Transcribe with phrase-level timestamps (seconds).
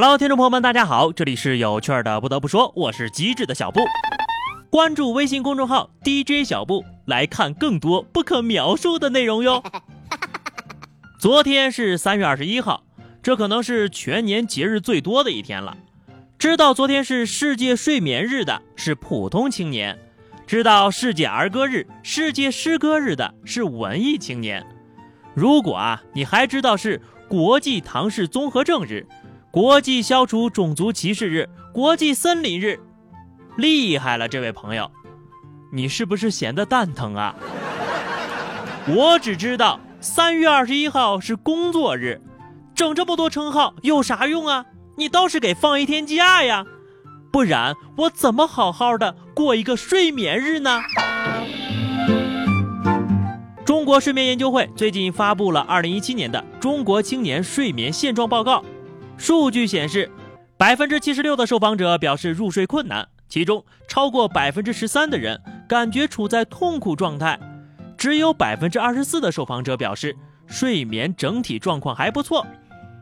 [0.00, 2.20] Hello，听众朋友们，大家好，这里是有趣的。
[2.20, 3.80] 不得不说，我是机智的小布。
[4.70, 9.60] 关注微信公众号 DJ 小布，来看更多不可描述的内容哟。
[11.18, 12.84] 昨天是三月二十一号，
[13.20, 15.76] 这可能是全年节日最多的一天了。
[16.38, 19.98] 知道昨天是世界睡眠日的是普通青年，
[20.46, 24.64] 知道世界儿歌日、世界诗歌日的是文艺青年。
[25.34, 29.04] 如果啊，你还知道是国际唐氏综合症日。
[29.50, 32.78] 国际消除种族歧视日，国际森林日，
[33.56, 34.90] 厉害了，这位朋友，
[35.72, 37.34] 你是不是闲得蛋疼啊？
[38.94, 42.20] 我只知道三月二十一号是工作日，
[42.74, 44.66] 整这么多称号有啥用啊？
[44.98, 46.66] 你倒是给放一天假呀，
[47.32, 50.82] 不然我怎么好好的过一个睡眠日呢？
[53.64, 58.62] 中国睡眠研究会最近发布了二零一七年的中国青年睡眠现状报告。
[59.18, 60.10] 数据显示，
[60.56, 67.38] 百分之七十六的受访者表示入睡困难，其中超过百分之十三的人感觉处在痛苦状态，
[67.96, 72.46] 只有百分之二十四的受访者表示睡眠整体状况还不错，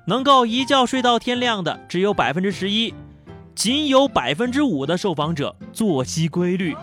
[0.07, 2.95] 能够一觉睡到天亮的只有百分之十一，
[3.55, 6.75] 仅有百分之五的受访者作息规律。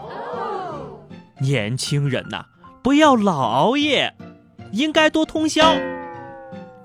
[1.42, 2.46] 年轻人呐，
[2.84, 4.14] 不要老熬夜，
[4.72, 5.76] 应该多通宵。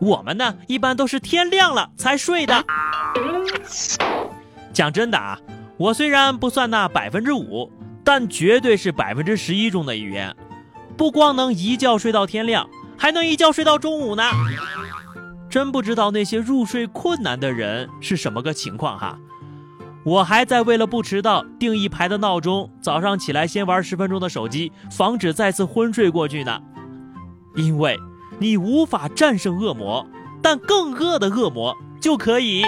[0.00, 2.64] 我们呢，一般都是天亮了才睡的。
[4.72, 5.38] 讲真的啊，
[5.76, 7.70] 我虽然不算那百分之五，
[8.04, 10.34] 但绝对是百分之十一中的一员。
[10.96, 14.22] 不光能一觉睡到天亮，还能一觉睡到中午呢。
[15.50, 19.18] 真不知道那些入睡困难的人是什么个情况哈。
[20.04, 26.60] 我还在为了不迟到定一排的闹钟，早上起来先玩十分钟的手机，防止再次昏睡过去呢。
[27.56, 27.98] 因为。
[28.40, 30.06] 你无法战胜恶魔，
[30.40, 32.62] 但更恶的恶魔就可以。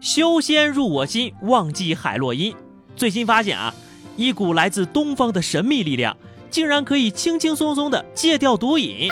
[0.00, 2.54] 修仙入我心，忘记海洛因。
[2.96, 3.72] 最新发现啊，
[4.16, 6.16] 一股来自东方的神秘力量，
[6.50, 9.08] 竟然可以轻轻松松的戒掉毒瘾。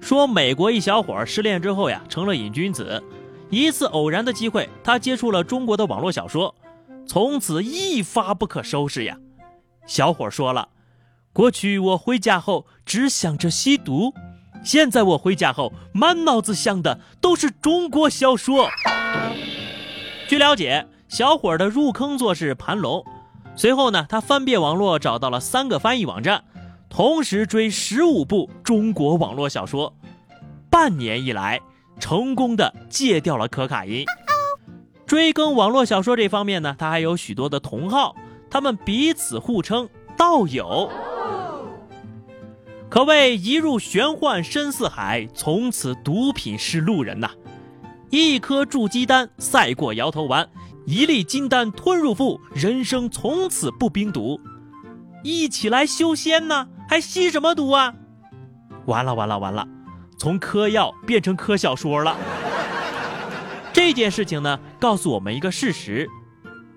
[0.00, 3.02] 说美国一小伙失恋之后呀，成了瘾君子。
[3.50, 6.54] 一次偶然的机会，他接触了中国的网络小说，
[7.06, 9.16] 从此一发不可收拾呀。
[9.86, 10.68] 小伙说了。
[11.38, 14.12] 过去我回家后只想着吸毒，
[14.64, 18.68] 现在我回家后满脑子想的都是中国小说。
[20.26, 23.04] 据了解，小伙的入坑作是盘龙，
[23.54, 26.42] 随后呢，他翻遍网络找到了三个翻译网站，
[26.90, 29.94] 同时追十五部中国网络小说，
[30.68, 31.60] 半年以来
[32.00, 34.04] 成功的戒掉了可卡因。
[35.06, 38.16] 追更网络小说这方面呢，他还有许多的同好，
[38.50, 40.90] 他们彼此互称道友。
[42.90, 47.30] 可谓一入玄幻深似海，从此毒品是路人呐。
[48.10, 50.48] 一颗筑基丹赛过摇头丸，
[50.86, 54.40] 一粒金丹吞入腹，人生从此不冰毒。
[55.22, 57.92] 一起来修仙呢，还吸什么毒啊？
[58.86, 59.68] 完了完了完了，
[60.18, 62.16] 从嗑药变成嗑小说了。
[63.70, 66.08] 这件事情呢，告诉我们一个事实：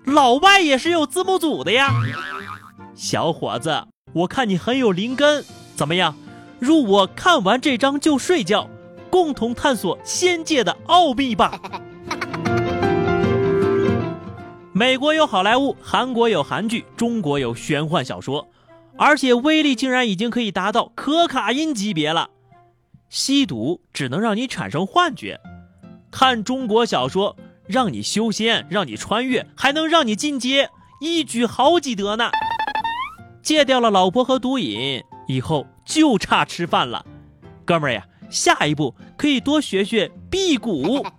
[0.04, 1.90] 老外也是有字幕组的呀。
[2.94, 5.42] 小伙子，我看你很有灵根。
[5.74, 6.14] 怎么样？
[6.58, 8.68] 入我看完这章就睡觉，
[9.10, 11.60] 共同探索仙界的奥秘吧。
[14.72, 18.48] 美国有好莱坞，韩国有韩剧，中国有玄幻小说，
[18.96, 22.30] 而且威力竟然已经可以达到可卡因级别了。
[23.08, 25.40] 吸毒只能让你产生幻觉，
[26.10, 32.30] 看中国小说让你修仙，让你穿越，还能让你进阶，一举好几得呢。
[33.42, 35.02] 戒掉了老婆和毒瘾。
[35.26, 37.04] 以后就差吃饭了，
[37.64, 41.04] 哥们儿呀，下一步可以多学学辟谷。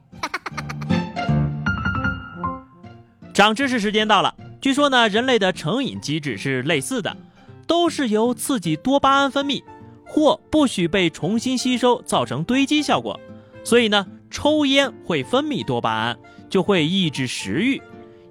[3.33, 7.17] 长知识时间到了，据说呢，人类的成瘾机制是类似的，
[7.65, 9.63] 都是由刺激多巴胺分泌
[10.05, 13.19] 或不许被重新吸收造成堆积效果。
[13.63, 16.19] 所以呢，抽烟会分泌多巴胺，
[16.49, 17.81] 就会抑制食欲，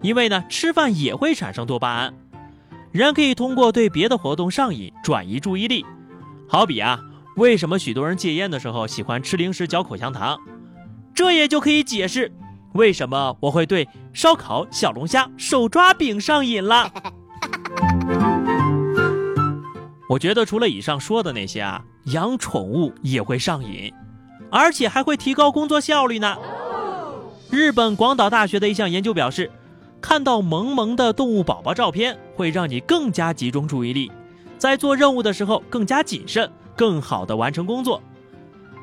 [0.03, 2.15] 因为呢，吃饭也会产生多巴胺。
[2.93, 5.83] 人可以通过对别的活动上瘾转移注意力，
[6.47, 7.01] 好比啊，
[7.37, 10.39] 为什么许多人戒烟的时候喜欢吃零食、嚼口香糖？
[11.15, 12.31] 这也就可以解释
[12.75, 16.93] 为什么我会对烧烤、小龙虾、手抓饼上瘾了。
[20.11, 23.91] 我觉得除了以上说的那些啊，养宠物也会上瘾，
[24.51, 26.37] 而且还会提高工作效率呢。
[27.49, 29.51] 日本广岛大学的一项研究表示。
[30.03, 34.11] 看到萌萌的动物宝宝照片，会让你更加集中注意力，
[34.59, 38.03] 在做任务的时候更加谨慎，更好的完成工作。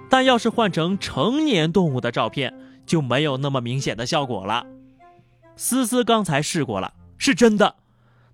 [0.10, 4.66] 但要是换成成年动物的照片，就没有那么明显的效果了。
[5.58, 7.76] 思思刚才试过了，是真的。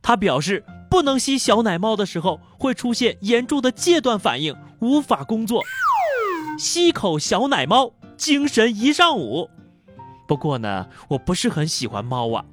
[0.02, 5.64] 他表示，不能吸小奶猫的时候会出现严重的戒断反应，无法工作。
[6.60, 9.50] 吸口小奶猫，精神一上午。
[10.28, 12.46] 不过呢，我不是很喜欢猫啊。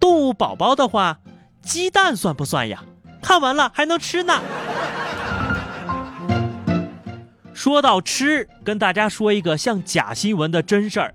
[0.00, 1.18] 动物宝宝的话，
[1.62, 2.84] 鸡蛋算不算呀？
[3.20, 4.40] 看完了还能吃呢。
[7.52, 11.14] 说到吃，跟大家说一个像假新闻的真事儿。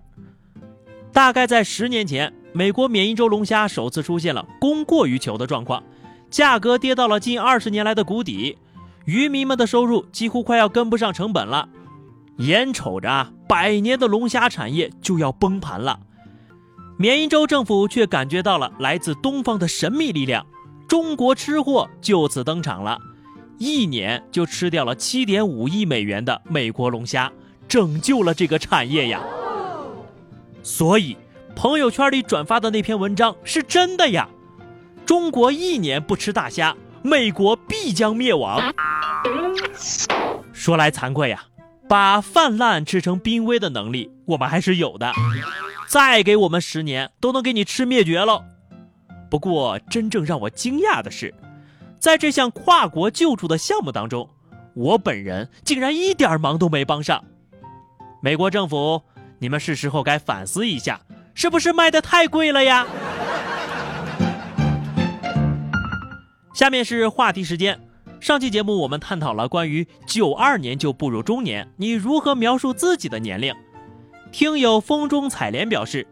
[1.13, 5.81] 大概在十年前，美国缅因州龙虾首次出现了供过于求的状况，
[6.29, 8.57] 价格跌到了近二十年来的谷底，
[9.05, 11.69] 渔民们的收入几乎快要跟不上成本了。
[12.39, 15.99] 眼瞅着百年的龙虾产业就要崩盘了，
[17.03, 20.47] 缅因州政府却感觉到了来自东方的神秘力量，
[20.87, 22.97] 中国吃货就此登场了。
[23.57, 27.29] 一年就吃掉了七点五亿美元的美国龙虾，
[27.67, 29.21] 拯救了这个产业呀！
[30.63, 31.17] 所以
[31.57, 34.29] 朋友圈里转发的那篇文章是真的呀！
[35.05, 38.73] 中国一年不吃大虾，美国必将灭亡。
[40.53, 41.43] 说来惭愧呀，
[41.89, 45.11] 把泛滥吃成濒危的能力我们还是有的，
[45.87, 48.43] 再给我们十年都能给你吃灭绝喽。
[49.29, 51.33] 不过真正让我惊讶的是。
[51.99, 54.29] 在这项跨国救助的项目当中，
[54.73, 57.23] 我本人竟然一点忙都没帮上。
[58.21, 59.01] 美国政府，
[59.39, 60.99] 你们是时候该反思一下，
[61.33, 62.85] 是不是卖的太贵了呀？
[66.53, 67.79] 下面是话题时间。
[68.19, 73.53] 上期节目我们探讨了关于九二年就步入中年，你如何描述自己的年龄？
[74.33, 76.07] 听友风中采莲表示，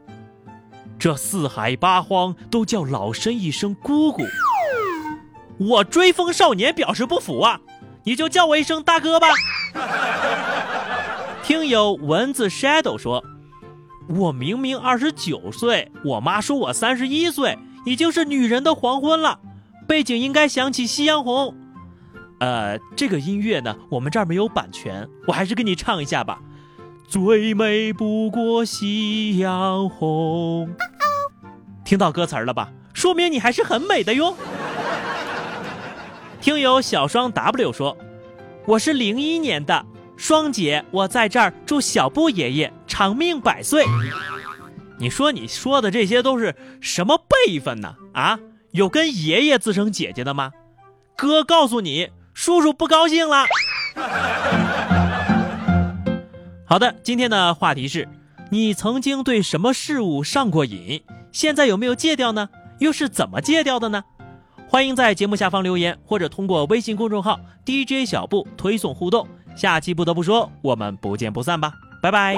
[0.99, 4.23] 这四海八荒都叫老身一声姑姑。
[5.57, 7.59] 我追风少年表示不服啊！
[8.03, 9.27] 你就叫我一声大哥吧。
[11.41, 13.23] 听友蚊子 shadow 说，
[14.07, 17.57] 我明明二十九岁，我妈说我三十一岁，
[17.87, 19.39] 已经是女人的黄昏了。
[19.87, 21.55] 背景应该响起夕阳红。
[22.39, 26.39] 呃，这个音乐呢，我们这儿没有版权，我还是给你唱一下吧。
[27.11, 30.73] 最美不过夕阳红。
[31.83, 32.71] 听到歌词了吧？
[32.93, 34.33] 说明你还是很美的哟。
[36.39, 37.97] 听友小双 W 说
[38.65, 39.85] ：“我是零一年的
[40.15, 43.83] 双姐，我在这儿祝小布爷爷长命百岁。”
[44.97, 47.93] 你说你说的这些都是什么辈分呢？
[48.13, 48.39] 啊，
[48.71, 50.53] 有跟爷爷自称姐姐的吗？
[51.17, 53.47] 哥告诉你，叔叔不高兴了。
[56.71, 58.07] 好的，今天的话题是：
[58.49, 61.03] 你曾经对什么事物上过瘾？
[61.33, 62.47] 现在有没有戒掉呢？
[62.79, 64.01] 又是怎么戒掉的呢？
[64.69, 69.27] 欢迎在节目下方留言，或者通过微信公众号 DJ 小布推送互动。
[69.53, 72.35] 下期不得不说，我们不见不散吧，拜拜。